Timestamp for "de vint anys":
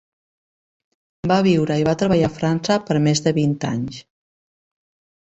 3.29-4.05